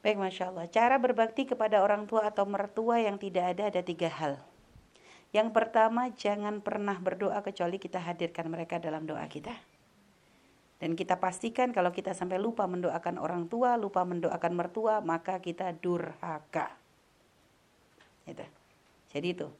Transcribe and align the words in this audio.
Baik, 0.00 0.16
Masya 0.16 0.48
Allah. 0.48 0.64
Cara 0.72 0.96
berbakti 0.96 1.44
kepada 1.44 1.84
orang 1.84 2.08
tua 2.08 2.24
atau 2.32 2.48
mertua 2.48 3.04
yang 3.04 3.20
tidak 3.20 3.52
ada 3.52 3.68
ada 3.68 3.84
tiga 3.84 4.08
hal. 4.08 4.40
Yang 5.30 5.52
pertama, 5.52 6.08
jangan 6.16 6.64
pernah 6.64 6.96
berdoa 6.96 7.44
kecuali 7.44 7.76
kita 7.76 8.00
hadirkan 8.00 8.48
mereka 8.48 8.80
dalam 8.80 9.04
doa 9.04 9.28
kita. 9.28 9.52
Dan 10.80 10.96
kita 10.96 11.20
pastikan 11.20 11.76
kalau 11.76 11.92
kita 11.92 12.16
sampai 12.16 12.40
lupa 12.40 12.64
mendoakan 12.64 13.20
orang 13.20 13.44
tua, 13.52 13.76
lupa 13.76 14.00
mendoakan 14.08 14.52
mertua, 14.56 15.04
maka 15.04 15.36
kita 15.36 15.76
durhaka. 15.76 16.72
Itu. 18.24 18.48
Jadi 19.12 19.36
itu. 19.36 19.52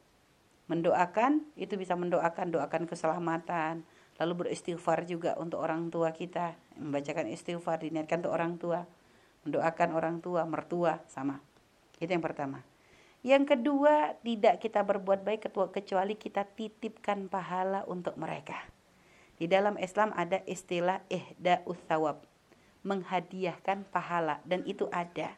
Mendoakan, 0.65 1.53
itu 1.53 1.77
bisa 1.77 1.93
mendoakan, 1.93 2.49
doakan 2.49 2.89
keselamatan. 2.89 3.85
Lalu 4.17 4.33
beristighfar 4.49 5.05
juga 5.05 5.37
untuk 5.37 5.61
orang 5.61 5.93
tua 5.93 6.09
kita. 6.09 6.57
Membacakan 6.81 7.29
istighfar, 7.29 7.85
diniatkan 7.85 8.25
untuk 8.25 8.33
orang 8.33 8.57
tua 8.57 8.81
mendoakan 9.45 9.89
orang 9.97 10.17
tua, 10.21 10.45
mertua 10.45 11.01
sama. 11.09 11.41
Itu 11.97 12.09
yang 12.09 12.23
pertama. 12.23 12.61
Yang 13.21 13.53
kedua, 13.53 14.17
tidak 14.25 14.57
kita 14.65 14.81
berbuat 14.81 15.21
baik 15.21 15.53
kecuali 15.53 16.17
kita 16.17 16.41
titipkan 16.57 17.29
pahala 17.29 17.85
untuk 17.85 18.17
mereka. 18.17 18.57
Di 19.37 19.45
dalam 19.45 19.77
Islam 19.77 20.09
ada 20.17 20.41
istilah 20.49 21.01
ihda 21.09 21.61
uthawab, 21.69 22.21
menghadiahkan 22.81 23.85
pahala 23.89 24.41
dan 24.45 24.65
itu 24.65 24.89
ada. 24.89 25.37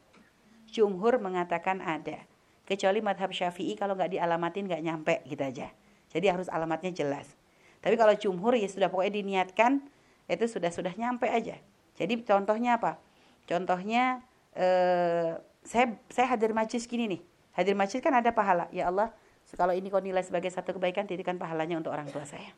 Jumhur 0.72 1.20
mengatakan 1.20 1.84
ada. 1.84 2.24
Kecuali 2.64 3.04
madhab 3.04 3.36
syafi'i 3.36 3.76
kalau 3.76 4.00
nggak 4.00 4.16
dialamatin 4.16 4.68
nggak 4.72 4.84
nyampe 4.84 5.16
gitu 5.28 5.44
aja. 5.44 5.68
Jadi 6.12 6.26
harus 6.32 6.48
alamatnya 6.48 6.96
jelas. 6.96 7.36
Tapi 7.84 8.00
kalau 8.00 8.16
jumhur 8.16 8.56
ya 8.56 8.72
sudah 8.72 8.88
pokoknya 8.88 9.20
diniatkan 9.20 9.84
itu 10.32 10.46
sudah 10.48 10.72
sudah 10.72 10.96
nyampe 10.96 11.28
aja. 11.28 11.60
Jadi 12.00 12.24
contohnya 12.24 12.80
apa? 12.80 12.96
Contohnya 13.44 14.24
eh, 14.56 15.38
saya 15.64 15.86
saya 16.12 16.28
hadir 16.32 16.52
majlis 16.52 16.88
gini 16.88 17.08
nih. 17.08 17.22
Hadir 17.54 17.76
majlis 17.78 18.02
kan 18.02 18.16
ada 18.16 18.34
pahala. 18.34 18.68
Ya 18.74 18.90
Allah, 18.90 19.14
kalau 19.54 19.76
ini 19.76 19.88
kau 19.94 20.02
nilai 20.02 20.26
sebagai 20.26 20.50
satu 20.50 20.74
kebaikan, 20.76 21.06
titipkan 21.06 21.38
pahalanya 21.38 21.78
untuk 21.78 21.94
orang 21.94 22.10
tua 22.10 22.26
saya. 22.26 22.50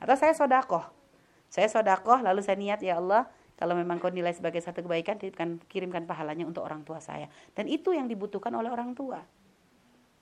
Atau 0.00 0.16
saya 0.16 0.32
sodakoh. 0.32 0.88
Saya 1.52 1.68
sodakoh, 1.68 2.24
lalu 2.24 2.40
saya 2.40 2.56
niat, 2.56 2.80
ya 2.80 2.96
Allah, 2.96 3.28
kalau 3.60 3.76
memang 3.76 4.00
kau 4.00 4.08
nilai 4.08 4.32
sebagai 4.32 4.58
satu 4.64 4.80
kebaikan, 4.80 5.20
titipkan, 5.20 5.60
kirimkan 5.68 6.08
pahalanya 6.08 6.48
untuk 6.48 6.64
orang 6.64 6.80
tua 6.82 6.98
saya. 6.98 7.28
Dan 7.52 7.68
itu 7.68 7.92
yang 7.92 8.08
dibutuhkan 8.08 8.50
oleh 8.56 8.72
orang 8.72 8.96
tua. 8.96 9.20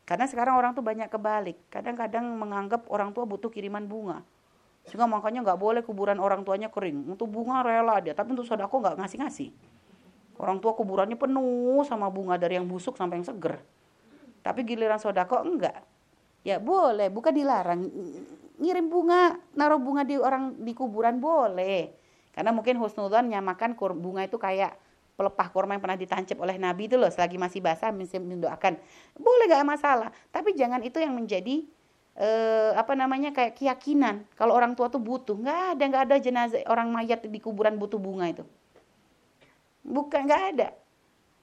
Karena 0.03 0.27
sekarang 0.27 0.59
orang 0.59 0.75
tuh 0.75 0.83
banyak 0.83 1.07
kebalik. 1.07 1.71
Kadang-kadang 1.71 2.27
menganggap 2.35 2.91
orang 2.91 3.15
tua 3.15 3.31
butuh 3.31 3.47
kiriman 3.47 3.87
bunga. 3.87 4.27
Sehingga 4.91 5.07
makanya 5.07 5.47
nggak 5.47 5.61
boleh 5.63 5.87
kuburan 5.87 6.19
orang 6.19 6.43
tuanya 6.43 6.67
kering. 6.67 7.07
Untuk 7.07 7.31
bunga 7.31 7.63
rela 7.63 8.03
dia, 8.03 8.11
tapi 8.11 8.35
untuk 8.35 8.43
sodako 8.43 8.83
nggak 8.83 8.99
ngasih-ngasih. 8.99 9.55
Orang 10.41 10.57
tua 10.65 10.73
kuburannya 10.73 11.21
penuh 11.21 11.85
sama 11.85 12.09
bunga 12.09 12.41
dari 12.41 12.57
yang 12.57 12.65
busuk 12.65 12.97
sampai 12.97 13.21
yang 13.21 13.29
seger. 13.29 13.61
Tapi 14.41 14.65
giliran 14.65 14.97
sodako 14.97 15.45
enggak. 15.45 15.85
Ya 16.41 16.57
boleh, 16.57 17.13
bukan 17.13 17.37
dilarang. 17.37 17.85
Ngirim 18.57 18.89
bunga, 18.89 19.37
naruh 19.53 19.77
bunga 19.77 20.09
di 20.09 20.17
orang 20.17 20.57
di 20.57 20.73
kuburan 20.73 21.21
boleh. 21.21 21.93
Karena 22.33 22.57
mungkin 22.57 22.81
husnudzon 22.81 23.29
nyamakan 23.29 23.77
bunga 23.77 24.25
itu 24.25 24.41
kayak 24.41 24.81
pelepah 25.21 25.53
kurma 25.53 25.77
yang 25.77 25.85
pernah 25.85 26.01
ditancap 26.01 26.41
oleh 26.41 26.57
Nabi 26.57 26.89
itu 26.89 26.97
loh 26.97 27.13
selagi 27.13 27.37
masih 27.37 27.61
basah 27.61 27.93
mendoakan. 27.93 28.81
Boleh 29.21 29.45
gak 29.53 29.69
masalah. 29.69 30.09
Tapi 30.33 30.57
jangan 30.57 30.81
itu 30.81 30.97
yang 30.97 31.13
menjadi 31.13 31.69
eh, 32.17 32.73
apa 32.73 32.97
namanya 32.97 33.37
kayak 33.37 33.61
keyakinan. 33.61 34.25
Kalau 34.33 34.57
orang 34.57 34.73
tua 34.73 34.89
tuh 34.89 35.05
butuh. 35.05 35.37
Nggak 35.37 35.77
ada, 35.77 35.85
nggak 35.85 36.03
ada 36.09 36.17
jenazah 36.17 36.65
orang 36.65 36.89
mayat 36.89 37.29
di 37.29 37.37
kuburan 37.37 37.77
butuh 37.77 38.01
bunga 38.01 38.33
itu. 38.33 38.45
Bukan, 39.85 40.29
nggak 40.29 40.43
ada. 40.57 40.69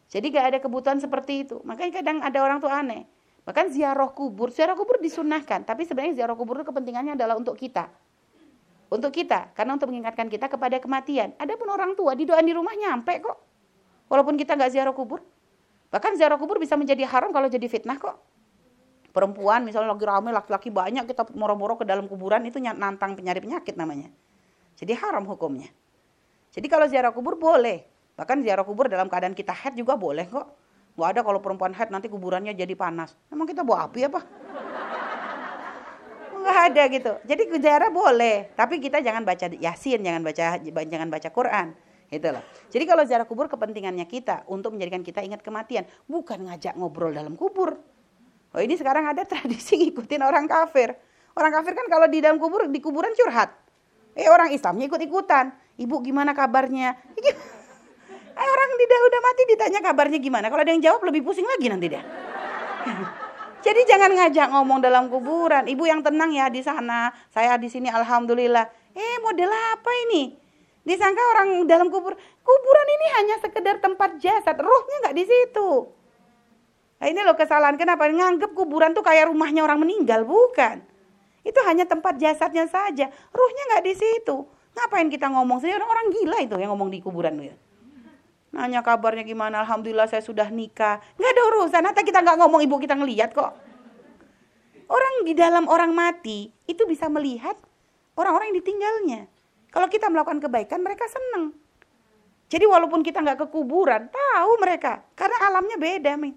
Jadi 0.08 0.26
nggak 0.32 0.46
ada 0.56 0.58
kebutuhan 0.64 0.98
seperti 1.04 1.44
itu. 1.44 1.60
Makanya 1.68 2.00
kadang 2.00 2.18
ada 2.24 2.40
orang 2.40 2.58
tuh 2.64 2.72
aneh. 2.72 3.04
Bahkan 3.48 3.72
ziarah 3.72 4.12
kubur, 4.12 4.52
ziarah 4.52 4.76
kubur 4.76 5.00
disunahkan. 5.00 5.64
Tapi 5.64 5.88
sebenarnya 5.88 6.24
ziarah 6.24 6.36
kubur 6.36 6.60
itu 6.60 6.68
kepentingannya 6.68 7.16
adalah 7.16 7.40
untuk 7.40 7.56
kita. 7.56 7.88
Untuk 8.88 9.12
kita, 9.12 9.52
karena 9.52 9.76
untuk 9.76 9.92
mengingatkan 9.92 10.32
kita 10.32 10.48
kepada 10.48 10.80
kematian. 10.80 11.36
Adapun 11.36 11.68
orang 11.68 11.92
tua, 11.96 12.16
di 12.16 12.24
doa 12.24 12.40
di 12.40 12.56
rumah 12.56 12.72
nyampe 12.72 13.20
kok. 13.20 13.38
Walaupun 14.08 14.40
kita 14.40 14.56
nggak 14.56 14.72
ziarah 14.72 14.96
kubur. 14.96 15.20
Bahkan 15.92 16.16
ziarah 16.16 16.40
kubur 16.40 16.60
bisa 16.60 16.80
menjadi 16.80 17.04
haram 17.08 17.32
kalau 17.36 17.52
jadi 17.52 17.68
fitnah 17.68 18.00
kok. 18.00 18.16
Perempuan 19.12 19.64
misalnya 19.64 19.92
lagi 19.96 20.06
ramai, 20.08 20.32
laki-laki 20.32 20.70
banyak, 20.72 21.04
kita 21.08 21.28
moro-moro 21.36 21.80
ke 21.80 21.84
dalam 21.88 22.06
kuburan, 22.08 22.44
itu 22.48 22.60
nantang 22.62 23.16
penyari 23.16 23.44
penyakit 23.44 23.74
namanya. 23.74 24.12
Jadi 24.78 24.94
haram 24.94 25.26
hukumnya. 25.26 25.68
Jadi 26.54 26.68
kalau 26.70 26.86
ziarah 26.86 27.12
kubur 27.12 27.36
boleh, 27.36 27.82
Bahkan 28.18 28.42
ziarah 28.42 28.66
kubur 28.66 28.90
dalam 28.90 29.06
keadaan 29.06 29.38
kita 29.38 29.54
head 29.54 29.78
juga 29.78 29.94
boleh 29.94 30.26
kok. 30.26 30.50
Gak 30.98 31.10
ada 31.14 31.22
kalau 31.22 31.38
perempuan 31.38 31.78
head 31.78 31.94
nanti 31.94 32.10
kuburannya 32.10 32.58
jadi 32.58 32.74
panas. 32.74 33.14
Emang 33.30 33.46
kita 33.46 33.62
bawa 33.62 33.86
api 33.86 34.10
apa? 34.10 34.26
Gak 36.42 36.58
ada 36.74 36.84
gitu. 36.90 37.14
Jadi 37.22 37.42
ziarah 37.62 37.94
boleh, 37.94 38.50
tapi 38.58 38.82
kita 38.82 39.06
jangan 39.06 39.22
baca 39.22 39.46
Yasin, 39.54 40.02
jangan 40.02 40.26
baca 40.26 40.58
jangan 40.66 41.10
baca 41.14 41.30
Quran. 41.30 41.68
Gitu 42.10 42.28
loh. 42.34 42.42
Jadi 42.74 42.84
kalau 42.90 43.04
ziarah 43.06 43.28
kubur 43.30 43.46
kepentingannya 43.46 44.10
kita 44.10 44.50
untuk 44.50 44.74
menjadikan 44.74 45.06
kita 45.06 45.22
ingat 45.22 45.46
kematian, 45.46 45.86
bukan 46.10 46.50
ngajak 46.50 46.74
ngobrol 46.74 47.14
dalam 47.14 47.38
kubur. 47.38 47.78
Oh 48.56 48.62
ini 48.64 48.74
sekarang 48.74 49.06
ada 49.06 49.22
tradisi 49.28 49.78
ngikutin 49.78 50.26
orang 50.26 50.50
kafir. 50.50 50.98
Orang 51.38 51.54
kafir 51.54 51.78
kan 51.78 51.86
kalau 51.86 52.10
di 52.10 52.18
dalam 52.24 52.42
kubur 52.42 52.66
di 52.66 52.82
kuburan 52.82 53.14
curhat. 53.14 53.54
Eh 54.18 54.26
orang 54.26 54.50
Islamnya 54.50 54.90
ikut-ikutan. 54.90 55.54
Ibu 55.78 56.02
gimana 56.02 56.34
kabarnya? 56.34 56.98
Eh, 58.38 58.50
orang 58.54 58.70
tidak 58.78 59.00
udah 59.10 59.20
mati 59.26 59.42
ditanya 59.50 59.80
kabarnya 59.82 60.20
gimana. 60.22 60.46
Kalau 60.54 60.62
ada 60.62 60.70
yang 60.70 60.84
jawab 60.84 61.02
lebih 61.10 61.26
pusing 61.26 61.46
lagi 61.46 61.66
nanti 61.74 61.90
dia. 61.90 62.06
Jadi 63.66 63.82
jangan 63.90 64.14
ngajak 64.14 64.48
ngomong 64.54 64.80
dalam 64.80 65.10
kuburan. 65.10 65.66
Ibu 65.66 65.84
yang 65.90 66.06
tenang 66.06 66.30
ya 66.30 66.48
di 66.48 66.62
sana. 66.62 67.10
Saya 67.34 67.58
di 67.58 67.68
sini 67.68 67.90
alhamdulillah. 67.90 68.70
Eh 68.94 69.18
model 69.26 69.50
apa 69.50 69.92
ini? 70.08 70.38
Disangka 70.86 71.20
orang 71.36 71.68
dalam 71.68 71.90
kubur. 71.90 72.16
Kuburan 72.46 72.88
ini 72.88 73.08
hanya 73.20 73.36
sekedar 73.42 73.82
tempat 73.82 74.22
jasad. 74.22 74.56
Ruhnya 74.56 74.96
nggak 75.04 75.18
di 75.18 75.26
situ. 75.26 75.70
Nah 77.02 77.08
ini 77.10 77.20
loh 77.26 77.36
kesalahan. 77.36 77.76
Kenapa? 77.76 78.08
Nganggep 78.08 78.54
kuburan 78.54 78.94
tuh 78.94 79.04
kayak 79.04 79.34
rumahnya 79.34 79.66
orang 79.66 79.82
meninggal. 79.82 80.24
Bukan. 80.24 80.80
Itu 81.44 81.60
hanya 81.68 81.84
tempat 81.84 82.22
jasadnya 82.22 82.70
saja. 82.70 83.12
Ruhnya 83.34 83.64
nggak 83.74 83.84
di 83.84 83.94
situ. 83.98 84.48
Ngapain 84.78 85.10
kita 85.10 85.28
ngomong? 85.34 85.58
Saya 85.60 85.82
orang, 85.82 85.90
orang 85.90 86.08
gila 86.14 86.38
itu 86.40 86.56
yang 86.62 86.72
ngomong 86.72 86.94
di 86.94 87.02
kuburan. 87.02 87.36
Gitu. 87.36 87.67
Nanya 88.56 88.80
kabarnya 88.80 89.28
gimana, 89.28 89.64
Alhamdulillah 89.68 90.08
saya 90.08 90.24
sudah 90.24 90.48
nikah. 90.48 91.04
Nggak 91.20 91.32
ada 91.36 91.44
urusan, 91.52 91.82
nanti 91.84 92.02
kita 92.08 92.24
nggak 92.24 92.38
ngomong 92.40 92.64
ibu 92.64 92.76
kita 92.80 92.96
ngelihat 92.96 93.36
kok. 93.36 93.54
Orang 94.88 95.28
di 95.28 95.36
dalam 95.36 95.68
orang 95.68 95.92
mati 95.92 96.48
itu 96.64 96.88
bisa 96.88 97.12
melihat 97.12 97.60
orang-orang 98.16 98.56
yang 98.56 98.58
ditinggalnya. 98.64 99.22
Kalau 99.68 99.92
kita 99.92 100.08
melakukan 100.08 100.40
kebaikan 100.40 100.80
mereka 100.80 101.04
senang. 101.12 101.52
Jadi 102.48 102.64
walaupun 102.64 103.04
kita 103.04 103.20
nggak 103.20 103.44
ke 103.44 103.48
kuburan, 103.52 104.08
tahu 104.08 104.52
mereka. 104.64 105.04
Karena 105.20 105.52
alamnya 105.52 105.76
beda. 105.76 106.16
Min. 106.16 106.32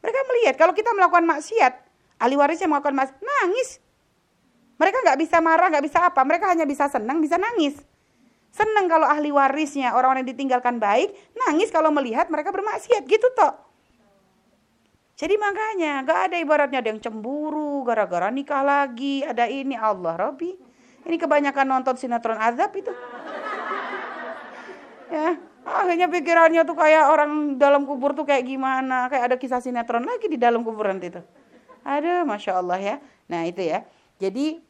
Mereka 0.00 0.20
melihat 0.30 0.54
kalau 0.54 0.72
kita 0.72 0.94
melakukan 0.94 1.26
maksiat, 1.26 1.72
ahli 2.22 2.34
warisnya 2.38 2.70
melakukan 2.70 2.94
maksiat, 2.94 3.18
nangis. 3.18 3.82
Mereka 4.78 4.96
nggak 5.02 5.18
bisa 5.18 5.36
marah, 5.42 5.66
nggak 5.68 5.84
bisa 5.84 5.98
apa. 6.06 6.22
Mereka 6.22 6.46
hanya 6.46 6.64
bisa 6.64 6.86
senang, 6.86 7.18
bisa 7.18 7.36
nangis. 7.36 7.82
Senang 8.50 8.90
kalau 8.90 9.06
ahli 9.06 9.30
warisnya, 9.30 9.94
orang-orang 9.94 10.26
yang 10.26 10.34
ditinggalkan 10.34 10.82
baik, 10.82 11.14
nangis 11.38 11.70
kalau 11.70 11.94
melihat 11.94 12.26
mereka 12.26 12.50
bermaksiat 12.50 13.06
gitu 13.06 13.30
toh. 13.38 13.54
Jadi 15.14 15.36
makanya 15.36 16.00
gak 16.02 16.32
ada 16.32 16.36
ibaratnya 16.40 16.80
ada 16.80 16.90
yang 16.90 16.98
cemburu 16.98 17.84
gara-gara 17.84 18.32
nikah 18.32 18.64
lagi, 18.64 19.20
ada 19.22 19.46
ini 19.46 19.76
Allah 19.76 20.16
Rabbi. 20.16 20.56
Ini 21.04 21.16
kebanyakan 21.20 21.66
nonton 21.68 21.94
sinetron 21.96 22.38
azab 22.38 22.72
itu. 22.76 22.92
Ya, 25.10 25.34
akhirnya 25.66 26.06
pikirannya 26.06 26.62
tuh 26.62 26.78
kayak 26.78 27.10
orang 27.10 27.58
dalam 27.58 27.82
kubur 27.82 28.14
tuh 28.14 28.22
kayak 28.22 28.46
gimana, 28.46 29.10
kayak 29.10 29.34
ada 29.34 29.36
kisah 29.42 29.58
sinetron 29.58 30.06
lagi 30.06 30.30
di 30.30 30.38
dalam 30.38 30.62
kuburan 30.62 31.02
itu. 31.02 31.18
Ada, 31.82 32.22
masya 32.22 32.62
Allah 32.62 32.78
ya. 32.78 32.96
Nah 33.26 33.42
itu 33.42 33.58
ya. 33.58 33.82
Jadi 34.22 34.62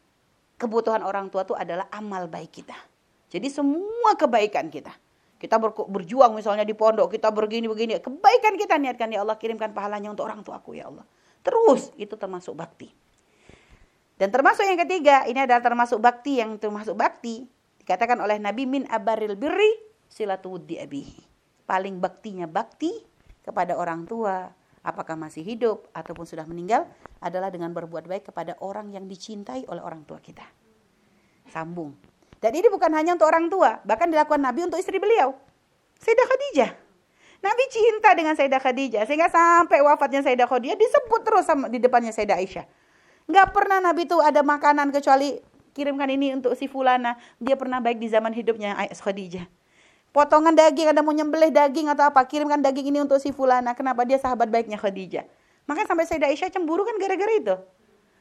kebutuhan 0.56 1.04
orang 1.04 1.28
tua 1.28 1.44
tuh 1.44 1.60
adalah 1.60 1.92
amal 1.92 2.24
baik 2.24 2.56
kita. 2.56 2.89
Jadi 3.30 3.46
semua 3.46 4.18
kebaikan 4.18 4.66
kita. 4.68 4.90
Kita 5.40 5.56
berjuang 5.88 6.36
misalnya 6.36 6.68
di 6.68 6.76
pondok, 6.76 7.16
kita 7.16 7.32
begini-begini. 7.32 7.96
Kebaikan 8.02 8.60
kita 8.60 8.76
niatkan, 8.76 9.08
ya 9.08 9.24
Allah 9.24 9.40
kirimkan 9.40 9.72
pahalanya 9.72 10.12
untuk 10.12 10.28
orang 10.28 10.44
tuaku 10.44 10.76
ya 10.76 10.92
Allah. 10.92 11.06
Terus, 11.40 11.88
itu 11.96 12.12
termasuk 12.18 12.52
bakti. 12.52 12.92
Dan 14.20 14.28
termasuk 14.28 14.68
yang 14.68 14.76
ketiga, 14.84 15.24
ini 15.24 15.40
adalah 15.40 15.64
termasuk 15.64 15.96
bakti 15.96 16.44
yang 16.44 16.60
termasuk 16.60 16.92
bakti. 16.92 17.48
Dikatakan 17.80 18.20
oleh 18.20 18.36
Nabi 18.36 18.68
min 18.68 18.84
abaril 18.84 19.32
birri 19.32 19.80
silatuwuddi 20.12 20.76
abihi. 20.76 21.24
Paling 21.64 21.96
baktinya 21.96 22.44
bakti 22.44 22.92
kepada 23.40 23.80
orang 23.80 24.04
tua, 24.04 24.52
apakah 24.84 25.16
masih 25.16 25.40
hidup 25.40 25.88
ataupun 25.96 26.28
sudah 26.28 26.44
meninggal, 26.44 26.84
adalah 27.24 27.48
dengan 27.48 27.72
berbuat 27.72 28.04
baik 28.04 28.28
kepada 28.28 28.60
orang 28.60 28.92
yang 28.92 29.08
dicintai 29.08 29.64
oleh 29.72 29.80
orang 29.80 30.04
tua 30.04 30.20
kita. 30.20 30.44
Sambung. 31.48 31.96
Dan 32.40 32.56
ini 32.56 32.72
bukan 32.72 32.88
hanya 32.96 33.14
untuk 33.14 33.28
orang 33.28 33.52
tua, 33.52 33.84
bahkan 33.84 34.08
dilakukan 34.08 34.40
Nabi 34.40 34.64
untuk 34.64 34.80
istri 34.80 34.96
beliau. 34.96 35.36
Sayyidah 36.00 36.26
Khadijah. 36.26 36.70
Nabi 37.40 37.64
cinta 37.72 38.12
dengan 38.12 38.36
Sayyidah 38.36 38.60
Khadijah 38.60 39.02
sehingga 39.08 39.32
sampai 39.32 39.80
wafatnya 39.80 40.20
Sayyidah 40.20 40.44
Khadijah 40.44 40.76
disebut 40.76 41.20
terus 41.24 41.44
sama 41.48 41.72
di 41.72 41.80
depannya 41.80 42.12
Sayyidah 42.12 42.36
Aisyah. 42.36 42.64
Nggak 43.28 43.46
pernah 43.52 43.80
Nabi 43.80 44.04
tuh 44.04 44.20
ada 44.20 44.44
makanan 44.44 44.92
kecuali 44.92 45.40
kirimkan 45.72 46.08
ini 46.12 46.36
untuk 46.36 46.52
si 46.56 46.68
fulana. 46.68 47.16
Dia 47.40 47.56
pernah 47.56 47.80
baik 47.80 47.96
di 47.96 48.08
zaman 48.12 48.32
hidupnya 48.36 48.76
Khadijah. 48.92 49.48
Potongan 50.10 50.52
daging 50.52 50.90
ada 50.90 51.00
mau 51.00 51.14
nyembelih 51.14 51.54
daging 51.54 51.86
atau 51.86 52.10
apa, 52.10 52.26
kirimkan 52.26 52.60
daging 52.60 52.92
ini 52.92 52.98
untuk 53.06 53.22
si 53.22 53.30
fulana. 53.32 53.72
Kenapa 53.72 54.04
dia 54.04 54.20
sahabat 54.20 54.50
baiknya 54.50 54.76
Khadijah? 54.76 55.24
Maka 55.64 55.88
sampai 55.88 56.04
Sayyidah 56.04 56.28
Aisyah 56.28 56.50
cemburu 56.52 56.84
kan 56.84 56.98
gara-gara 57.00 57.32
itu. 57.32 57.56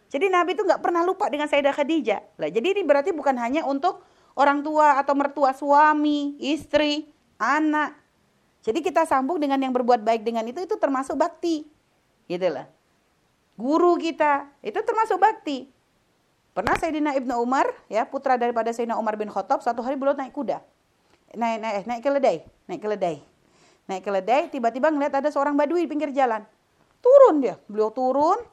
Jadi 0.10 0.26
Nabi 0.28 0.58
itu 0.58 0.66
nggak 0.66 0.82
pernah 0.82 1.06
lupa 1.06 1.30
dengan 1.30 1.46
Sayyidah 1.46 1.74
Khadijah. 1.74 2.22
Lah, 2.42 2.50
jadi 2.50 2.74
ini 2.74 2.82
berarti 2.82 3.14
bukan 3.14 3.38
hanya 3.38 3.62
untuk 3.66 4.02
orang 4.34 4.66
tua 4.66 4.98
atau 4.98 5.14
mertua 5.14 5.54
suami, 5.54 6.34
istri, 6.42 7.06
anak, 7.38 7.94
jadi 8.60 8.80
kita 8.84 9.08
sambung 9.08 9.40
dengan 9.40 9.60
yang 9.60 9.72
berbuat 9.72 10.04
baik 10.04 10.28
dengan 10.28 10.44
itu 10.44 10.60
itu 10.60 10.76
termasuk 10.76 11.16
bakti. 11.16 11.64
Gitu 12.28 12.48
lah. 12.52 12.68
Guru 13.56 13.96
kita 14.00 14.48
itu 14.64 14.80
termasuk 14.84 15.20
bakti. 15.20 15.72
Pernah 16.52 16.76
Sayyidina 16.76 17.16
Ibnu 17.16 17.40
Umar 17.40 17.72
ya 17.88 18.04
putra 18.04 18.36
daripada 18.36 18.72
Sayyidina 18.76 19.00
Umar 19.00 19.16
bin 19.16 19.32
Khattab 19.32 19.64
satu 19.64 19.80
hari 19.80 19.96
beliau 19.96 20.16
naik 20.16 20.36
kuda. 20.36 20.60
Naik 21.36 21.58
naik 21.62 21.74
eh, 21.74 21.84
naik 21.88 22.02
keledai, 22.04 22.38
naik 22.68 22.82
keledai. 22.84 23.16
Naik 23.88 24.04
keledai 24.04 24.42
tiba-tiba 24.52 24.92
ngeliat 24.92 25.14
ada 25.18 25.30
seorang 25.32 25.56
badui 25.56 25.88
di 25.88 25.90
pinggir 25.90 26.12
jalan. 26.12 26.44
Turun 27.00 27.40
dia, 27.40 27.56
beliau 27.72 27.90
turun. 27.96 28.44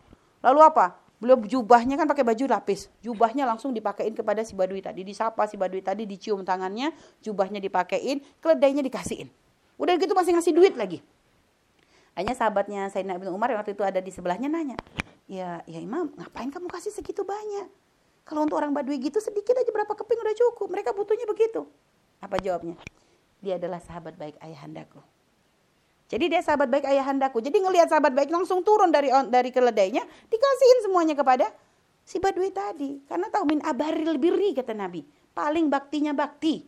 Lalu 0.40 0.60
apa? 0.62 0.94
Beliau 1.16 1.40
jubahnya 1.40 1.96
kan 1.96 2.04
pakai 2.04 2.24
baju 2.24 2.44
lapis. 2.44 2.92
Jubahnya 3.00 3.48
langsung 3.48 3.72
dipakein 3.72 4.12
kepada 4.12 4.44
si 4.44 4.52
badui 4.52 4.84
tadi. 4.84 5.00
Disapa 5.00 5.48
si 5.48 5.56
badui 5.56 5.80
tadi, 5.80 6.04
dicium 6.04 6.44
tangannya, 6.44 6.92
jubahnya 7.24 7.56
dipakein, 7.56 8.20
keledainya 8.44 8.84
dikasihin. 8.84 9.32
Udah 9.80 9.96
gitu 9.96 10.12
masih 10.12 10.36
ngasih 10.36 10.52
duit 10.52 10.76
lagi. 10.76 11.00
Hanya 12.16 12.32
sahabatnya 12.32 12.88
Sayyidina 12.92 13.20
Ibnu 13.20 13.32
Umar 13.32 13.52
yang 13.52 13.60
waktu 13.60 13.76
itu 13.76 13.84
ada 13.84 14.00
di 14.00 14.08
sebelahnya 14.08 14.48
nanya, 14.48 14.76
ya 15.28 15.60
ya 15.68 15.78
Imam 15.84 16.16
ngapain 16.16 16.48
kamu 16.48 16.68
kasih 16.72 16.88
segitu 16.88 17.28
banyak? 17.28 17.68
Kalau 18.26 18.42
untuk 18.42 18.56
orang 18.58 18.74
Badui 18.74 18.98
gitu 18.98 19.22
sedikit 19.22 19.54
aja 19.54 19.70
berapa 19.70 19.92
keping 19.92 20.18
udah 20.18 20.34
cukup. 20.34 20.66
Mereka 20.72 20.90
butuhnya 20.96 21.28
begitu. 21.30 21.62
Apa 22.18 22.42
jawabnya? 22.42 22.74
Dia 23.38 23.54
adalah 23.60 23.78
sahabat 23.78 24.18
baik 24.18 24.34
ayahandaku. 24.42 24.98
Jadi 26.06 26.30
dia 26.30 26.38
sahabat 26.38 26.70
baik 26.70 26.86
ayahandaku. 26.86 27.42
Jadi 27.42 27.58
ngelihat 27.58 27.90
sahabat 27.90 28.14
baik 28.14 28.30
langsung 28.30 28.62
turun 28.62 28.94
dari 28.94 29.10
dari 29.26 29.50
keledainya, 29.50 30.06
dikasihin 30.30 30.78
semuanya 30.86 31.18
kepada 31.18 31.50
si 32.06 32.22
Badui 32.22 32.54
tadi. 32.54 33.02
Karena 33.10 33.26
tahu 33.26 33.44
min 33.50 33.60
abaril 33.66 34.14
birri 34.14 34.54
kata 34.54 34.70
Nabi. 34.70 35.02
Paling 35.34 35.66
baktinya 35.66 36.14
bakti. 36.14 36.62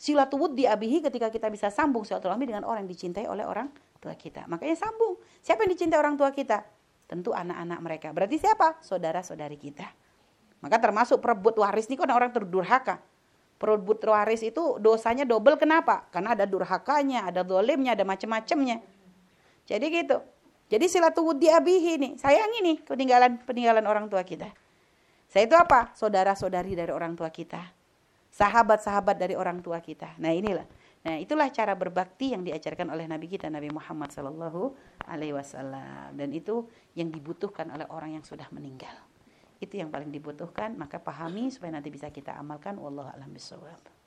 Silatul 0.00 0.56
diabihi 0.56 1.04
ketika 1.04 1.28
kita 1.28 1.52
bisa 1.52 1.68
sambung 1.68 2.02
silaturahmi 2.08 2.48
dengan 2.48 2.64
orang 2.64 2.88
yang 2.88 2.92
dicintai 2.92 3.28
oleh 3.28 3.44
orang 3.44 3.68
tua 4.00 4.16
kita. 4.16 4.48
Makanya 4.48 4.80
sambung. 4.80 5.20
Siapa 5.44 5.62
yang 5.68 5.76
dicintai 5.76 6.00
orang 6.00 6.16
tua 6.16 6.32
kita? 6.32 6.64
Tentu 7.04 7.36
anak-anak 7.36 7.78
mereka. 7.84 8.08
Berarti 8.10 8.40
siapa? 8.40 8.80
Saudara-saudari 8.80 9.60
kita. 9.60 9.86
Maka 10.60 10.76
termasuk 10.80 11.20
perebut 11.20 11.56
waris 11.60 11.88
ini 11.88 12.00
kan 12.00 12.08
orang 12.12 12.32
terdurhaka. 12.32 13.00
Perebut 13.60 14.00
waris 14.08 14.40
itu 14.40 14.80
dosanya 14.80 15.28
double 15.28 15.60
kenapa? 15.60 16.08
Karena 16.08 16.32
ada 16.32 16.48
durhakanya, 16.48 17.28
ada 17.28 17.44
dolimnya, 17.44 17.92
ada 17.92 18.08
macam-macamnya. 18.08 18.80
Jadi 19.68 19.86
gitu. 19.92 20.16
Jadi 20.72 20.84
silatul 20.88 21.36
diabihi 21.36 22.00
nih. 22.00 22.12
Sayangi 22.16 22.58
nih 22.64 22.76
peninggalan 22.88 23.44
peninggalan 23.44 23.84
orang 23.84 24.08
tua 24.08 24.24
kita. 24.24 24.48
Saya 25.28 25.44
itu 25.44 25.54
apa? 25.54 25.92
Saudara-saudari 25.92 26.72
dari 26.72 26.88
orang 26.88 27.12
tua 27.12 27.28
kita 27.28 27.80
sahabat-sahabat 28.30 29.18
dari 29.18 29.34
orang 29.34 29.58
tua 29.60 29.82
kita. 29.82 30.16
Nah, 30.22 30.30
inilah. 30.30 30.64
Nah, 31.00 31.16
itulah 31.18 31.48
cara 31.50 31.74
berbakti 31.74 32.32
yang 32.36 32.46
diajarkan 32.46 32.92
oleh 32.92 33.08
Nabi 33.08 33.26
kita 33.26 33.48
Nabi 33.48 33.72
Muhammad 33.72 34.12
sallallahu 34.12 34.76
alaihi 35.08 35.32
wasallam 35.32 36.12
dan 36.12 36.28
itu 36.28 36.68
yang 36.92 37.08
dibutuhkan 37.08 37.72
oleh 37.72 37.88
orang 37.88 38.20
yang 38.20 38.24
sudah 38.24 38.46
meninggal. 38.52 38.92
Itu 39.60 39.76
yang 39.76 39.92
paling 39.92 40.08
dibutuhkan, 40.08 40.72
maka 40.74 40.96
pahami 40.96 41.52
supaya 41.52 41.76
nanti 41.76 41.92
bisa 41.92 42.08
kita 42.08 42.32
amalkan 42.40 42.80
wallahu 42.80 43.12
alam 43.12 43.28
bisawab. 43.28 43.99